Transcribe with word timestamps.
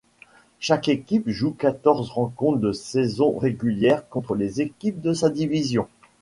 Chaque 0.57 0.89
équipe 0.89 1.29
joue 1.29 1.51
quatorze 1.51 2.09
rencontres 2.09 2.57
de 2.57 2.71
saison 2.71 3.37
régulière 3.37 4.09
contre 4.09 4.33
les 4.33 4.59
équipes 4.59 4.99
de 4.99 5.13
sa 5.13 5.29
division. 5.29 5.87